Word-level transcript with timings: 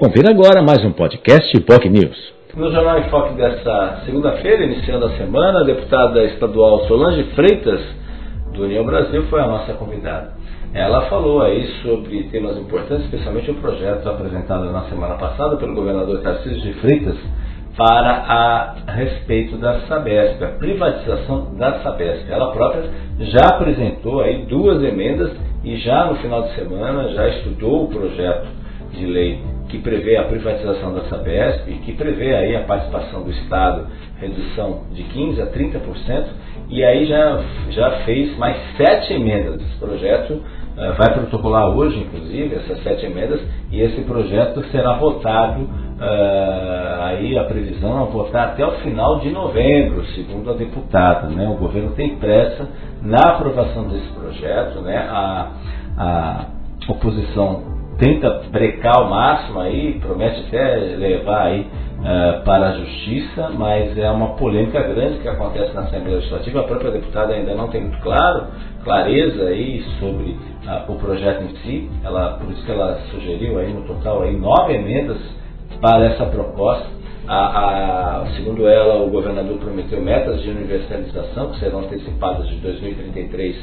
Confira 0.00 0.30
agora 0.30 0.62
mais 0.62 0.82
um 0.82 0.92
podcast 0.92 1.60
POC 1.60 1.90
News. 1.90 2.32
No 2.56 2.72
Jornal 2.72 3.00
em 3.00 3.10
Foque 3.10 3.34
desta 3.34 4.00
segunda-feira, 4.06 4.64
iniciando 4.64 5.04
a 5.04 5.10
semana, 5.10 5.60
a 5.60 5.62
deputada 5.62 6.24
estadual 6.24 6.86
Solange 6.86 7.22
Freitas, 7.34 7.82
do 8.54 8.62
União 8.62 8.82
Brasil, 8.82 9.24
foi 9.24 9.42
a 9.42 9.46
nossa 9.46 9.74
convidada. 9.74 10.32
Ela 10.72 11.02
falou 11.10 11.42
aí 11.42 11.66
sobre 11.82 12.22
temas 12.30 12.56
importantes, 12.56 13.04
especialmente 13.04 13.50
o 13.50 13.56
projeto 13.56 14.08
apresentado 14.08 14.72
na 14.72 14.84
semana 14.84 15.16
passada 15.16 15.58
pelo 15.58 15.74
governador 15.74 16.22
Tarcísio 16.22 16.62
de 16.62 16.72
Freitas 16.80 17.18
para 17.76 18.10
a, 18.10 18.92
respeito 18.92 19.58
da 19.58 19.80
Sabesp, 19.80 20.42
a 20.42 20.48
privatização 20.52 21.54
da 21.58 21.78
Sabesp. 21.82 22.24
Ela 22.26 22.52
própria 22.52 22.84
já 23.18 23.48
apresentou 23.50 24.22
aí 24.22 24.46
duas 24.46 24.82
emendas 24.82 25.30
e 25.62 25.76
já 25.76 26.06
no 26.06 26.14
final 26.14 26.44
de 26.44 26.54
semana 26.54 27.10
já 27.10 27.28
estudou 27.28 27.84
o 27.84 27.88
projeto 27.88 28.48
de 28.92 29.04
lei 29.04 29.59
que 29.70 29.78
prevê 29.78 30.16
a 30.16 30.24
privatização 30.24 30.92
da 30.94 31.02
Sabesp 31.02 31.70
que 31.84 31.92
prevê 31.92 32.34
aí 32.34 32.56
a 32.56 32.64
participação 32.64 33.22
do 33.22 33.30
Estado, 33.30 33.86
redução 34.20 34.82
de 34.92 35.04
15% 35.04 35.42
a 35.42 35.46
30%, 35.46 36.26
e 36.68 36.84
aí 36.84 37.06
já, 37.06 37.42
já 37.70 37.90
fez 38.04 38.36
mais 38.38 38.56
sete 38.76 39.14
emendas. 39.14 39.60
Esse 39.60 39.78
projeto 39.78 40.34
uh, 40.34 40.96
vai 40.96 41.12
protocolar 41.14 41.68
hoje, 41.70 41.98
inclusive, 41.98 42.54
essas 42.54 42.82
sete 42.82 43.06
emendas, 43.06 43.40
e 43.70 43.80
esse 43.80 44.00
projeto 44.02 44.64
será 44.70 44.94
votado, 44.94 45.62
uh, 45.62 47.02
aí 47.02 47.38
a 47.38 47.44
previsão 47.44 48.02
é 48.02 48.10
votar 48.10 48.48
até 48.48 48.64
o 48.64 48.72
final 48.82 49.18
de 49.20 49.30
novembro, 49.30 50.04
segundo 50.14 50.50
a 50.50 50.54
deputada. 50.54 51.28
Né? 51.28 51.48
O 51.48 51.56
governo 51.56 51.92
tem 51.92 52.16
pressa 52.16 52.68
na 53.02 53.30
aprovação 53.30 53.88
desse 53.88 54.08
projeto, 54.12 54.80
né? 54.80 54.96
a, 54.96 55.50
a 55.96 56.46
oposição 56.88 57.79
tenta 58.00 58.44
brecar 58.50 58.96
ao 58.96 59.08
máximo 59.08 59.60
aí, 59.60 60.00
promete 60.00 60.40
até 60.48 60.74
levar 60.96 61.42
aí 61.42 61.60
uh, 61.60 62.42
para 62.44 62.70
a 62.70 62.72
justiça, 62.72 63.50
mas 63.50 63.96
é 63.96 64.10
uma 64.10 64.28
polêmica 64.36 64.82
grande 64.82 65.18
que 65.18 65.28
acontece 65.28 65.74
na 65.74 65.82
Assembleia 65.82 66.16
Legislativa. 66.16 66.60
A 66.60 66.64
própria 66.64 66.92
deputada 66.92 67.34
ainda 67.34 67.54
não 67.54 67.68
tem 67.68 67.82
muito 67.82 67.98
claro, 68.00 68.46
clareza 68.82 69.44
aí 69.44 69.84
sobre 70.00 70.30
uh, 70.30 70.90
o 70.90 70.96
projeto 70.96 71.42
em 71.44 71.56
si. 71.58 71.90
Ela, 72.02 72.38
por 72.38 72.50
isso 72.50 72.64
que 72.64 72.72
ela 72.72 72.98
sugeriu 73.10 73.58
aí 73.58 73.72
no 73.72 73.82
total 73.82 74.22
aí 74.22 74.34
nove 74.34 74.72
emendas 74.72 75.18
para 75.80 76.06
essa 76.06 76.24
proposta. 76.24 76.98
A, 77.28 78.22
a, 78.22 78.26
segundo 78.34 78.66
ela, 78.66 79.04
o 79.04 79.10
governador 79.10 79.58
prometeu 79.58 80.00
metas 80.00 80.40
de 80.40 80.50
universalização 80.50 81.50
que 81.50 81.60
serão 81.60 81.80
antecipadas 81.80 82.48
de 82.48 82.56
2033 82.56 83.56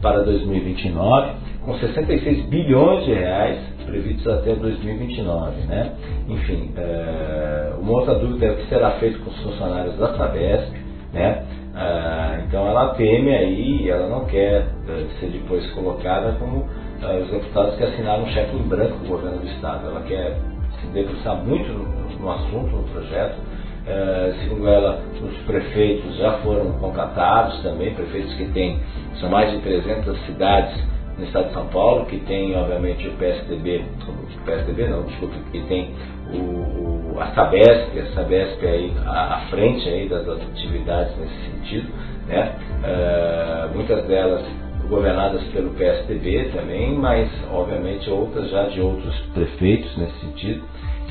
para 0.00 0.22
2029, 0.22 1.30
com 1.64 1.74
66 1.78 2.46
bilhões 2.46 3.04
de 3.04 3.12
reais 3.14 3.58
previstos 3.88 4.26
até 4.26 4.54
2029. 4.54 5.66
Né? 5.66 5.92
Enfim, 6.28 6.72
é, 6.76 7.72
uma 7.80 7.92
outra 7.92 8.14
dúvida 8.14 8.46
é 8.46 8.50
o 8.52 8.56
que 8.56 8.68
será 8.68 8.92
feito 8.92 9.18
com 9.20 9.30
os 9.30 9.38
funcionários 9.42 9.96
da 9.98 10.16
Sabesp. 10.16 10.72
Né? 11.12 11.44
É, 11.74 12.42
então 12.46 12.66
ela 12.66 12.94
teme 12.94 13.34
aí, 13.34 13.88
ela 13.88 14.08
não 14.08 14.24
quer 14.26 14.66
é, 14.88 15.06
ser 15.18 15.30
depois 15.30 15.66
colocada 15.72 16.32
como 16.38 16.66
é, 17.02 17.18
os 17.18 17.30
deputados 17.30 17.76
que 17.76 17.84
assinaram 17.84 18.24
um 18.24 18.28
cheque 18.28 18.56
em 18.56 18.62
branco 18.62 18.98
do 18.98 19.08
governo 19.08 19.38
do 19.38 19.46
Estado. 19.46 19.86
Ela 19.86 20.02
quer 20.02 20.38
se 20.80 20.86
debruçar 20.88 21.36
muito 21.36 21.72
no, 21.72 22.18
no 22.18 22.30
assunto, 22.30 22.76
no 22.76 22.82
projeto. 22.84 23.36
É, 23.88 24.34
segundo 24.42 24.68
ela, 24.68 25.02
os 25.22 25.36
prefeitos 25.46 26.14
já 26.18 26.32
foram 26.38 26.72
contratados 26.72 27.62
também, 27.62 27.94
prefeitos 27.94 28.34
que 28.34 28.44
têm, 28.52 28.78
são 29.18 29.30
mais 29.30 29.50
de 29.50 29.60
300 29.60 30.26
cidades 30.26 30.78
no 31.16 31.24
estado 31.24 31.48
de 31.48 31.54
São 31.54 31.66
Paulo, 31.68 32.04
que 32.04 32.18
tem, 32.20 32.54
obviamente, 32.54 33.08
o 33.08 33.12
PSDB, 33.12 33.82
o 34.06 34.44
PSDB 34.44 34.88
não, 34.88 35.04
desculpa, 35.04 35.34
que 35.50 35.60
tem 35.62 35.94
o, 36.32 36.36
o, 36.36 37.16
a 37.18 37.28
Sabesp, 37.28 37.98
a 37.98 38.06
Sabesp 38.14 38.66
aí 38.66 38.92
à, 39.06 39.34
à 39.36 39.40
frente 39.50 39.88
aí 39.88 40.06
das 40.06 40.28
atividades 40.28 41.16
nesse 41.16 41.50
sentido, 41.50 41.88
né? 42.28 42.52
Uh, 42.84 43.74
muitas 43.74 44.04
delas 44.04 44.44
governadas 44.88 45.42
pelo 45.48 45.70
PSDB 45.70 46.50
também, 46.54 46.94
mas 46.94 47.28
obviamente 47.50 48.08
outras 48.10 48.50
já 48.50 48.64
de 48.64 48.80
outros 48.80 49.18
prefeitos 49.34 49.96
nesse 49.96 50.20
sentido. 50.20 50.62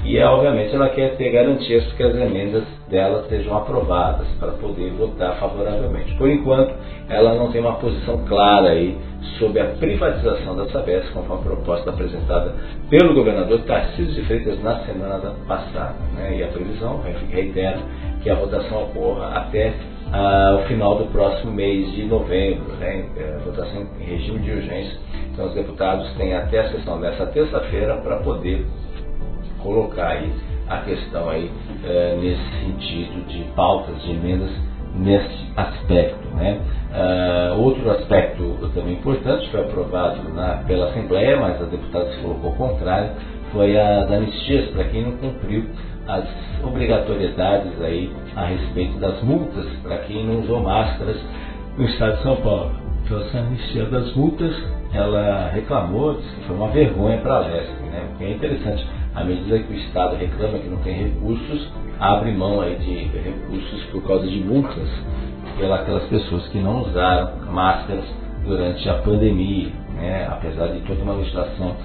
E 0.03 0.17
obviamente 0.21 0.73
ela 0.73 0.89
quer 0.89 1.15
ter 1.17 1.31
garantias 1.31 1.83
que 1.93 2.03
as 2.03 2.15
emendas 2.15 2.63
dela 2.89 3.25
sejam 3.27 3.57
aprovadas 3.57 4.27
para 4.39 4.51
poder 4.53 4.91
votar 4.91 5.37
favoravelmente. 5.37 6.15
Por 6.15 6.29
enquanto, 6.29 6.73
ela 7.09 7.35
não 7.35 7.51
tem 7.51 7.59
uma 7.59 7.73
posição 7.73 8.25
clara 8.25 8.69
aí 8.69 8.97
sobre 9.37 9.59
a 9.59 9.65
privatização 9.65 10.55
da 10.55 10.69
Sabesp, 10.69 11.11
conforme 11.11 11.41
a 11.41 11.55
proposta 11.55 11.89
apresentada 11.89 12.53
pelo 12.89 13.13
governador 13.13 13.59
Tarcísio 13.63 14.13
de 14.13 14.21
Freitas 14.27 14.61
na 14.63 14.79
semana 14.85 15.35
passada. 15.47 15.95
Né? 16.15 16.37
E 16.37 16.43
a 16.43 16.47
previsão, 16.47 17.01
reitero, 17.29 17.79
que 18.21 18.29
a 18.29 18.35
votação 18.35 18.83
ocorra 18.83 19.27
até 19.35 19.73
ah, 20.11 20.61
o 20.61 20.67
final 20.67 20.97
do 20.97 21.05
próximo 21.11 21.51
mês 21.51 21.91
de 21.91 22.03
novembro, 22.03 22.73
né? 22.77 23.05
É, 23.17 23.37
votação 23.43 23.85
em 23.99 24.03
regime 24.03 24.39
de 24.39 24.51
urgência. 24.51 24.97
Então 25.31 25.47
os 25.47 25.53
deputados 25.53 26.09
têm 26.15 26.33
até 26.33 26.59
a 26.59 26.71
sessão 26.71 26.99
dessa 27.01 27.25
terça-feira 27.27 27.97
para 27.97 28.17
poder 28.17 28.65
colocar 29.67 30.07
aí 30.07 30.31
a 30.69 30.77
questão 30.77 31.29
aí 31.29 31.51
é, 31.83 32.17
nesse 32.21 32.65
sentido 32.65 33.27
de 33.27 33.43
pautas, 33.53 34.01
de 34.01 34.11
emendas 34.11 34.51
nesse 34.95 35.51
aspecto. 35.55 36.27
Né? 36.35 36.59
Uh, 36.89 37.61
outro 37.61 37.89
aspecto 37.91 38.57
também 38.73 38.93
importante, 38.93 39.49
foi 39.49 39.61
aprovado 39.61 40.29
na, 40.33 40.63
pela 40.65 40.89
Assembleia, 40.89 41.37
mas 41.39 41.61
a 41.61 41.65
deputada 41.65 42.09
se 42.11 42.21
colocou 42.21 42.53
contrário, 42.53 43.11
foi 43.51 43.77
a 43.77 44.05
da 44.05 44.15
anistias 44.15 44.69
para 44.71 44.85
quem 44.85 45.03
não 45.03 45.11
cumpriu 45.17 45.65
as 46.07 46.25
obrigatoriedades 46.63 47.81
aí 47.81 48.11
a 48.35 48.45
respeito 48.45 48.97
das 48.99 49.21
multas 49.23 49.65
para 49.83 49.97
quem 49.99 50.25
não 50.25 50.39
usou 50.41 50.61
máscaras 50.61 51.17
no 51.77 51.85
estado 51.85 52.17
de 52.17 52.23
São 52.23 52.35
Paulo. 52.37 52.71
Então 53.03 53.21
essa 53.21 53.37
anistia 53.37 53.85
das 53.85 54.13
multas, 54.15 54.53
ela 54.93 55.49
reclamou, 55.53 56.15
disse 56.15 56.35
que 56.35 56.43
foi 56.43 56.55
uma 56.55 56.67
vergonha 56.69 57.17
para 57.19 57.35
a 57.35 57.39
Leste, 57.39 57.71
né? 57.83 58.05
Porque 58.09 58.23
é 58.25 58.31
interessante, 58.31 58.87
à 59.17 59.23
medida 59.23 59.57
que 59.57 59.73
o 59.73 59.75
Estado 59.75 60.15
reclama 60.15 60.59
que 60.59 60.69
não 60.69 60.77
tem 60.77 60.93
recursos, 60.93 61.67
abre 61.99 62.31
mão 62.33 62.61
aí 62.61 62.75
de 62.75 63.17
recursos 63.17 63.83
por 63.85 64.03
causa 64.03 64.27
de 64.27 64.39
multas 64.41 64.87
pelas 65.57 66.03
pessoas 66.07 66.47
que 66.49 66.59
não 66.59 66.83
usaram 66.83 67.51
máscaras 67.51 68.05
durante 68.45 68.87
a 68.87 68.93
pandemia, 68.99 69.71
né? 69.95 70.27
apesar 70.29 70.67
de 70.67 70.81
toda 70.81 71.01
uma 71.01 71.13
legislação 71.13 71.75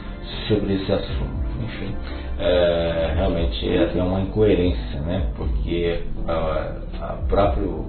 sobre 0.46 0.74
esse 0.74 0.92
assunto. 0.92 1.42
Enfim, 1.64 1.94
é, 2.38 3.14
realmente 3.16 3.66
é 3.66 3.84
até 3.84 4.02
uma 4.02 4.20
incoerência, 4.20 5.00
né? 5.00 5.26
porque 5.34 6.02
o 6.26 7.28
próprio 7.28 7.86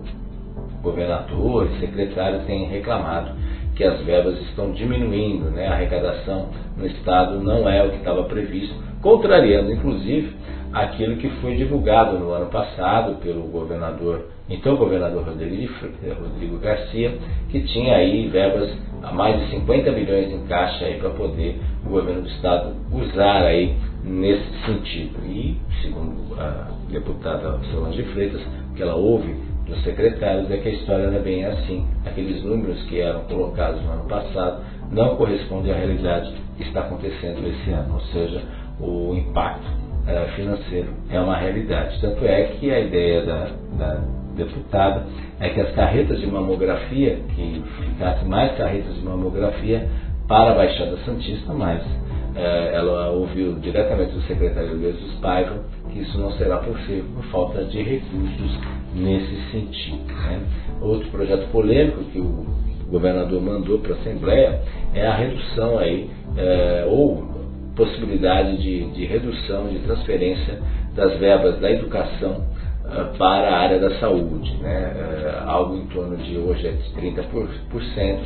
governador 0.82 1.68
e 1.70 1.80
secretário 1.82 2.46
têm 2.46 2.70
reclamado 2.70 3.32
que 3.76 3.84
as 3.84 4.02
verbas 4.02 4.40
estão 4.42 4.72
diminuindo, 4.72 5.50
né? 5.50 5.68
a 5.68 5.74
arrecadação 5.74 6.50
no 6.78 6.86
Estado 6.86 7.40
não 7.40 7.68
é 7.68 7.84
o 7.84 7.90
que 7.90 7.98
estava 7.98 8.24
previsto, 8.24 8.76
contrariando 9.02 9.72
inclusive 9.72 10.36
aquilo 10.72 11.18
que 11.18 11.30
foi 11.42 11.56
divulgado 11.56 12.18
no 12.18 12.32
ano 12.32 12.48
passado 12.48 13.16
pelo 13.22 13.44
governador, 13.44 14.26
então 14.50 14.76
governador 14.76 15.24
Rodrigo, 15.24 15.72
Rodrigo 16.20 16.58
Garcia, 16.58 17.18
que 17.50 17.62
tinha 17.62 17.96
aí 17.96 18.28
verbas 18.28 18.76
a 19.04 19.12
mais 19.12 19.40
de 19.40 19.52
50 19.52 19.92
milhões 19.92 20.32
em 20.32 20.46
caixa 20.48 20.86
para 21.00 21.12
poder 21.12 21.60
o 21.86 21.90
governo 21.90 22.22
do 22.22 22.28
estado 22.28 22.76
usar 22.92 23.44
aí 23.44 23.76
nesse 24.04 24.66
sentido. 24.66 25.20
E, 25.26 25.58
segundo 25.82 26.40
a 26.40 26.70
deputada 26.90 27.60
Solange 27.72 28.04
Freitas, 28.04 28.42
que 28.76 28.82
ela 28.82 28.96
ouve 28.96 29.36
dos 29.66 29.82
secretários 29.84 30.50
é 30.52 30.58
que 30.58 30.70
a 30.70 30.72
história 30.72 31.08
não 31.08 31.18
é 31.18 31.22
bem 31.22 31.46
assim. 31.46 31.88
Aqueles 32.06 32.44
números 32.44 32.82
que 32.84 33.00
eram 33.00 33.22
colocados 33.22 33.82
no 33.84 33.92
ano 33.92 34.06
passado 34.06 34.64
não 34.92 35.16
correspondem 35.16 35.72
à 35.72 35.76
realidade 35.76 36.34
que 36.58 36.64
está 36.64 36.82
acontecendo 36.82 37.48
esse 37.48 37.72
ano, 37.72 37.96
ou 37.96 38.02
seja, 38.02 38.42
o 38.80 39.16
impacto 39.16 39.66
uh, 39.66 40.36
financeiro 40.36 40.90
é 41.10 41.20
uma 41.20 41.38
realidade. 41.38 42.00
Tanto 42.02 42.26
é 42.26 42.44
que 42.44 42.72
a 42.72 42.80
ideia 42.80 43.26
da, 43.26 43.50
da 43.78 44.02
deputada 44.36 45.06
é 45.40 45.50
que 45.50 45.62
as 45.62 45.72
carretas 45.72 46.20
de 46.20 46.28
mamografia, 46.28 47.20
que 47.36 47.64
ficassem 47.86 48.28
mais 48.28 48.56
carretas 48.58 48.94
de 48.96 49.02
mamografia 49.02 49.88
para 50.28 50.52
a 50.52 50.56
Baixada 50.56 50.98
Santista, 51.06 51.54
mas 51.54 51.82
uh, 51.82 52.38
ela 52.74 53.12
ouviu 53.12 53.56
diretamente 53.60 54.12
do 54.12 54.22
secretário 54.24 54.80
Jesus 54.80 55.14
Paiva 55.16 55.64
que 55.92 56.00
isso 56.00 56.18
não 56.18 56.32
será 56.34 56.58
possível 56.58 57.06
por 57.16 57.24
falta 57.26 57.64
de 57.66 57.82
recursos 57.82 58.60
nesse 58.96 59.52
sentido. 59.52 60.06
Né? 60.08 60.42
Outro 60.82 61.10
projeto 61.10 61.50
polêmico 61.52 62.04
que 62.06 62.20
o 62.20 62.46
governador 62.90 63.42
mandou 63.42 63.80
para 63.80 63.96
a 63.96 63.98
Assembleia 63.98 64.62
é 64.94 65.08
a 65.08 65.16
redução 65.16 65.80
aí, 65.80 66.10
é, 66.38 66.86
ou 66.88 67.34
possibilidade 67.76 68.58
de, 68.62 68.92
de, 68.92 69.06
redução, 69.06 69.68
de 69.68 69.80
transferência 69.80 70.62
das 70.96 71.18
verbas 71.20 71.60
da 71.60 71.72
educação 71.72 72.46
uh, 72.86 73.18
para 73.18 73.50
a 73.50 73.60
área 73.62 73.80
da 73.80 74.00
saúde. 74.00 74.56
Né? 74.58 74.94
Uh, 74.94 75.50
algo 75.50 75.76
em 75.76 75.88
torno 75.88 76.16
de 76.18 76.38
hoje 76.38 76.68
é 76.68 76.72
de 76.72 76.90
30%, 76.94 78.20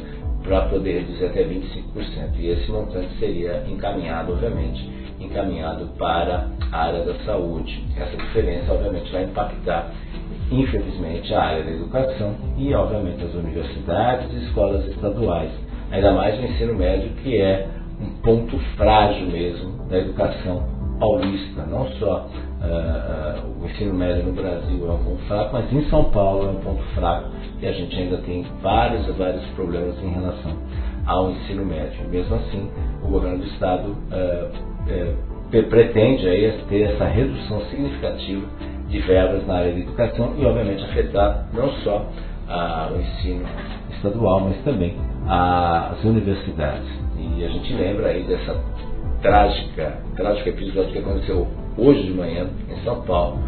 para 0.44 0.62
poder 0.68 1.00
reduzir 1.00 1.26
até 1.26 1.44
25%. 1.44 2.36
E 2.40 2.48
esse 2.50 2.72
montante 2.72 3.10
seria 3.20 3.64
encaminhado, 3.68 4.34
obviamente, 4.34 4.90
encaminhado 5.20 5.88
para 5.98 6.50
a 6.72 6.78
área 6.86 7.04
da 7.04 7.16
saúde. 7.26 7.84
Essa 7.98 8.16
diferença, 8.16 8.72
obviamente, 8.72 9.12
vai 9.12 9.24
impactar, 9.24 9.92
infelizmente, 10.52 11.34
a 11.34 11.44
área 11.44 11.64
da 11.64 11.72
educação 11.72 12.36
e, 12.58 12.74
obviamente, 12.74 13.24
as 13.24 13.34
universidades 13.34 14.32
e 14.34 14.46
escolas 14.46 14.86
estaduais. 14.88 15.52
Ainda 15.92 16.14
mais 16.14 16.40
o 16.40 16.44
ensino 16.44 16.76
médio, 16.76 17.10
que 17.24 17.42
é 17.42 17.68
um 18.02 18.22
ponto 18.22 18.58
frágil 18.76 19.28
mesmo 19.28 19.88
da 19.88 19.98
educação 19.98 20.64
paulista. 21.00 21.64
Não 21.64 21.88
só 21.94 22.28
uh, 22.28 23.48
uh, 23.48 23.64
o 23.64 23.66
ensino 23.66 23.94
médio 23.94 24.26
no 24.26 24.34
Brasil 24.34 24.88
é 24.88 24.92
um 24.92 25.04
ponto 25.04 25.24
fraco, 25.28 25.50
mas 25.54 25.72
em 25.72 25.90
São 25.90 26.06
Paulo 26.06 26.48
é 26.48 26.50
um 26.52 26.60
ponto 26.60 26.84
fraco 26.96 27.30
e 27.62 27.68
a 27.68 27.72
gente 27.72 27.96
ainda 27.96 28.18
tem 28.18 28.46
vários 28.62 29.08
e 29.08 29.12
vários 29.12 29.46
problemas 29.50 29.98
em 30.04 30.10
relação 30.10 30.52
ao 31.06 31.32
ensino 31.32 31.66
médio. 31.66 32.08
Mesmo 32.10 32.36
assim, 32.36 32.70
o 33.04 33.08
governo 33.08 33.40
do 33.40 33.46
estado 33.46 33.90
uh, 33.90 35.64
pretende 35.70 36.28
aí 36.28 36.52
ter 36.68 36.82
essa 36.94 37.06
redução 37.06 37.62
significativa 37.70 38.46
de 38.88 39.00
verbas 39.00 39.46
na 39.46 39.56
área 39.56 39.74
de 39.74 39.82
educação 39.82 40.34
e, 40.38 40.46
obviamente, 40.46 40.84
afetar 40.84 41.48
não 41.54 41.70
só 41.84 42.06
o 42.92 43.00
ensino 43.00 43.46
estadual, 43.92 44.42
mas 44.42 44.58
também 44.64 44.96
as 45.28 46.04
universidades. 46.04 46.88
E 47.18 47.44
a 47.44 47.50
gente 47.50 47.74
lembra 47.74 48.08
aí 48.08 48.24
dessa 48.24 48.56
trágica, 49.22 49.98
trágico 50.16 50.50
episódio 50.50 50.92
que 50.92 51.00
aconteceu 51.00 51.48
hoje 51.78 52.04
de 52.04 52.14
manhã 52.14 52.48
em 52.70 52.84
São 52.84 53.02
Paulo 53.02 53.40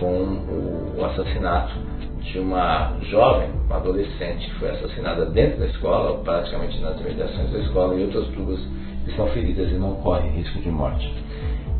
com 0.00 0.96
o 0.96 1.04
assassinato 1.04 1.74
de 2.20 2.38
uma 2.38 2.96
jovem, 3.02 3.48
uma 3.66 3.76
adolescente 3.76 4.50
que 4.50 4.54
foi 4.58 4.70
assassinada 4.70 5.26
dentro 5.26 5.60
da 5.60 5.66
escola, 5.66 6.18
praticamente 6.22 6.78
nas 6.80 7.00
imediações 7.00 7.50
da 7.50 7.58
escola, 7.60 7.94
e 7.94 8.04
outras 8.04 8.26
duas 8.28 8.60
estão 9.06 9.26
feridas 9.28 9.70
e 9.70 9.74
não 9.74 9.94
correm 9.96 10.30
risco 10.32 10.60
de 10.60 10.68
morte. 10.68 11.12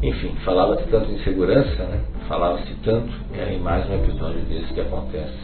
Enfim, 0.03 0.33
falava-se 0.45 0.85
tanto 0.89 1.11
em 1.11 1.19
segurança, 1.25 1.83
né? 1.83 2.01
falava-se 2.29 2.73
tanto, 2.85 3.13
e 3.35 3.41
aí 3.41 3.59
mais 3.59 3.89
um 3.91 3.95
episódio 3.95 4.41
desse 4.43 4.73
que 4.73 4.81
acontece 4.81 5.35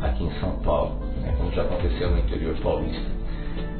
aqui 0.00 0.24
em 0.24 0.30
São 0.40 0.58
Paulo, 0.64 0.98
né? 1.20 1.32
como 1.38 1.52
já 1.52 1.62
aconteceu 1.62 2.10
no 2.10 2.18
interior 2.18 2.56
paulista. 2.60 3.06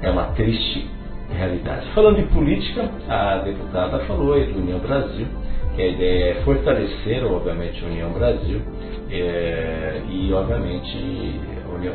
É 0.01 0.11
uma 0.11 0.27
triste 0.35 0.89
realidade. 1.29 1.91
Falando 1.93 2.17
de 2.19 2.33
política, 2.33 2.89
a 3.09 3.39
deputada 3.39 3.99
falou 4.01 4.35
aí 4.35 4.47
do 4.53 4.61
União 4.61 4.79
Brasil, 4.79 5.27
que 5.75 5.83
a 5.83 5.89
ideia 5.89 6.25
é 6.31 6.35
fortalecer, 6.45 7.25
obviamente, 7.25 7.83
a 7.85 7.89
União 7.89 8.13
Brasil 8.13 8.61
é, 9.11 10.03
e, 10.09 10.33
obviamente, 10.33 11.41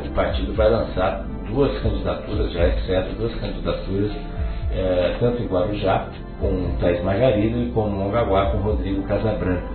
o 0.06 0.10
partido 0.14 0.52
vai 0.52 0.68
lançar 0.68 1.24
duas 1.48 1.72
candidaturas, 1.80 2.52
já 2.52 2.64
é 2.64 3.08
duas 3.16 3.34
candidaturas, 3.36 4.12
é, 4.72 5.16
tanto 5.18 5.42
em 5.42 5.46
Guarujá, 5.46 6.08
com 6.40 6.76
Thais 6.80 7.02
Margarido, 7.02 7.58
e 7.62 7.70
com 7.70 7.88
Mongaguá, 7.88 8.50
com 8.50 8.58
Rodrigo 8.58 9.02
Casabranca. 9.02 9.68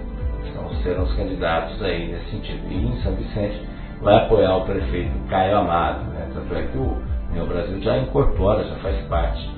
Então 0.47 0.69
serão 0.81 1.03
os 1.03 1.13
candidatos 1.15 1.81
aí 1.81 2.11
nesse 2.11 2.31
sentido. 2.31 2.61
E 2.69 2.75
em 2.75 3.01
São 3.01 3.13
Vicente 3.15 3.61
vai 4.01 4.15
apoiar 4.15 4.57
o 4.57 4.65
prefeito 4.65 5.11
Caio 5.29 5.57
Amado, 5.57 6.03
né? 6.11 6.29
tanto 6.33 6.55
é 6.55 6.63
que 6.63 6.77
o 6.77 6.97
União 7.31 7.47
Brasil 7.47 7.81
já 7.81 7.97
incorpora, 7.97 8.63
já 8.63 8.75
faz 8.75 9.01
parte 9.07 9.49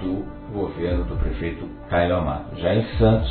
do 0.00 0.24
governo 0.52 1.04
do 1.04 1.16
prefeito 1.16 1.68
Caio 1.88 2.16
Amado. 2.16 2.56
Já 2.58 2.74
em 2.74 2.84
Santos, 2.98 3.30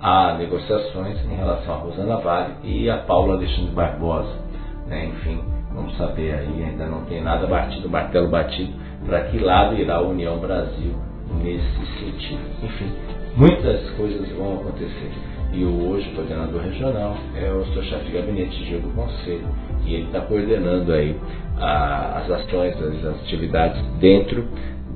há 0.00 0.34
negociações 0.34 1.18
em 1.24 1.36
relação 1.36 1.74
a 1.74 1.78
Rosana 1.78 2.16
Vale 2.16 2.54
e 2.62 2.88
a 2.88 2.98
Paula 2.98 3.34
Alexandre 3.34 3.72
Barbosa. 3.72 4.51
Né? 4.92 5.06
Enfim, 5.06 5.40
vamos 5.72 5.96
saber 5.96 6.34
aí, 6.34 6.64
ainda 6.64 6.86
não 6.86 7.06
tem 7.06 7.22
nada 7.22 7.46
batido, 7.46 7.88
martelo 7.88 8.28
batido, 8.28 8.72
para 9.06 9.22
que 9.22 9.38
lado 9.38 9.74
irá 9.74 9.96
a 9.96 10.02
União 10.02 10.38
Brasil 10.38 10.94
nesse 11.42 11.86
sentido. 11.98 12.42
Enfim, 12.62 12.92
muitas 13.34 13.88
coisas 13.92 14.28
vão 14.36 14.56
acontecer. 14.56 15.10
E 15.54 15.64
hoje 15.64 16.10
o 16.10 16.14
coordenador 16.14 16.60
regional 16.62 17.16
é 17.34 17.50
o 17.50 17.64
seu 17.72 17.82
chefe 17.84 18.04
de 18.04 18.12
gabinete, 18.12 18.76
do 18.76 18.94
Conselho, 18.94 19.48
e 19.86 19.94
ele 19.94 20.06
está 20.06 20.20
coordenando 20.20 20.92
aí 20.92 21.16
a, 21.58 22.18
as 22.18 22.30
ações, 22.30 22.74
as 22.82 23.20
atividades 23.22 23.82
dentro 23.98 24.46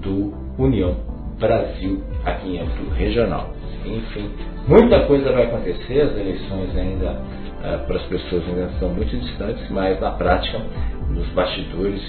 do 0.03 0.35
União 0.59 0.95
Brasil 1.39 2.03
aqui 2.25 2.57
em 2.57 2.61
âmbito 2.61 2.91
regional. 2.95 3.51
Enfim, 3.87 4.31
muita 4.67 5.01
coisa 5.07 5.33
vai 5.33 5.45
acontecer, 5.45 6.01
as 6.01 6.17
eleições 6.17 6.77
ainda 6.77 7.13
uh, 7.13 7.87
para 7.87 7.97
as 7.97 8.03
pessoas 8.07 8.43
ainda 8.49 8.65
estão 8.73 8.89
muito 8.91 9.17
distantes, 9.17 9.69
mas 9.71 10.01
na 10.01 10.11
prática, 10.13 10.61
nos 11.11 11.27
bastidores, 11.29 12.01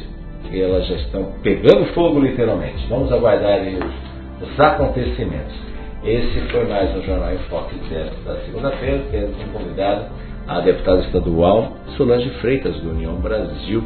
elas 0.52 0.88
já 0.88 0.96
estão 0.96 1.34
pegando 1.44 1.86
fogo 1.94 2.20
literalmente. 2.20 2.86
Vamos 2.90 3.12
aguardar 3.12 3.60
os, 3.62 4.48
os 4.50 4.60
acontecimentos. 4.60 5.56
Esse 6.04 6.40
foi 6.52 6.66
mais 6.68 6.96
um 6.96 7.02
Jornal 7.04 7.34
em 7.34 7.38
Foque 7.50 7.76
desta 7.90 8.40
segunda-feira, 8.46 9.04
tendo 9.12 9.38
como 9.38 9.60
convidado 9.60 10.06
a 10.48 10.62
deputada 10.62 11.02
estadual 11.02 11.74
Solange 11.98 12.30
Freitas, 12.40 12.80
do 12.80 12.92
União 12.92 13.16
Brasil 13.16 13.84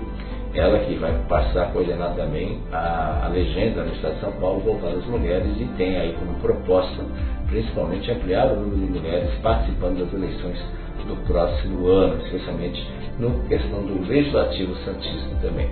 ela 0.54 0.80
que 0.80 0.96
vai 0.96 1.14
passar 1.30 1.64
a 1.64 1.66
coordenar 1.68 2.14
também 2.16 2.60
a, 2.72 3.26
a 3.26 3.28
legenda 3.30 3.84
no 3.84 3.94
Estado 3.94 4.16
de 4.16 4.22
São 4.22 4.32
Paulo 4.34 4.60
voltada 4.60 4.98
às 4.98 5.06
mulheres 5.06 5.50
e 5.60 5.66
tem 5.78 5.98
aí 5.98 6.14
como 6.14 6.34
proposta 6.40 7.04
principalmente 7.52 8.10
ampliar 8.10 8.52
o 8.52 8.62
número 8.62 8.78
de 8.78 9.00
mulheres 9.00 9.30
participando 9.44 10.00
das 10.00 10.14
eleições 10.14 10.58
do 11.06 11.16
próximo 11.28 11.88
ano, 11.88 12.22
especialmente 12.24 12.88
no 13.20 13.44
questão 13.48 13.84
do 13.84 14.08
Legislativo 14.08 14.74
Santista 14.78 15.36
também. 15.42 15.70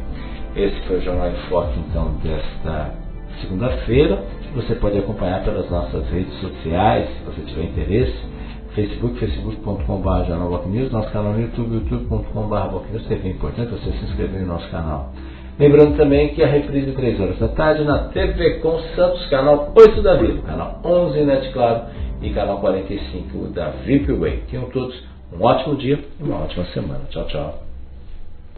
Esse 0.56 0.80
foi 0.82 0.98
o 0.98 1.02
Jornal 1.02 1.30
em 1.30 1.36
Foque, 1.50 1.80
então, 1.80 2.14
desta 2.22 2.94
segunda-feira. 3.42 4.24
Você 4.56 4.76
pode 4.76 4.98
acompanhar 4.98 5.44
pelas 5.44 5.70
nossas 5.70 6.08
redes 6.10 6.34
sociais, 6.42 7.08
se 7.18 7.24
você 7.24 7.42
tiver 7.42 7.64
interesse 7.64 8.30
Facebook, 8.76 9.20
facebook.com.br 9.20 10.26
jornalbocnews, 10.28 10.92
nosso 10.92 11.12
canal 11.12 11.34
no 11.34 11.42
YouTube, 11.42 11.76
youtube.com.br 11.76 13.08
TV. 13.08 13.28
É 13.28 13.32
importante 13.32 13.72
você 13.72 13.92
se 13.92 14.06
inscrever 14.06 14.42
no 14.42 14.48
nosso 14.48 14.70
canal. 14.70 15.12
Lembrando 15.60 15.98
também 15.98 16.30
que 16.30 16.42
a 16.42 16.48
reprise 16.48 16.94
3 16.94 17.20
horas 17.20 17.38
da 17.38 17.50
tarde 17.50 17.84
na 17.84 18.08
TV 18.08 18.60
com 18.62 18.80
Santos, 18.96 19.26
canal 19.28 19.74
8 19.76 20.02
da 20.02 20.16
Vivo, 20.16 20.42
canal 20.44 20.80
11 20.86 21.26
Net 21.26 21.52
Claro 21.52 21.82
e 22.22 22.30
canal 22.30 22.62
45 22.62 23.48
da 23.48 23.72
VIPWay. 23.86 24.44
Tenham 24.50 24.70
todos 24.70 24.96
um 25.38 25.44
ótimo 25.44 25.76
dia 25.76 26.00
e 26.18 26.24
uma 26.24 26.44
ótima 26.46 26.64
semana. 26.68 27.02
Tchau, 27.10 27.28
tchau. 27.28 27.64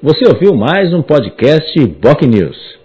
Você 0.03 0.27
ouviu 0.27 0.53
mais 0.53 0.94
um 0.94 1.01
podcast 1.01 1.80
Boc 2.00 2.21
News. 2.21 2.81